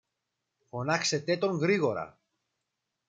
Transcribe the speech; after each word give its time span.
Φωνάξετε 0.69 1.37
τον 1.37 1.57
γρήγορα. 1.57 2.19